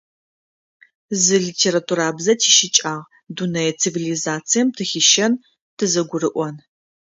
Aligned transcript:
Зы 1.23 1.37
литературабзэ 1.47 2.33
тищыкӀагъ: 2.39 3.05
дунэе 3.35 3.71
цивилизацием 3.79 4.67
тыхищэн; 4.77 5.33
тызэгурыӏон. 5.77 6.55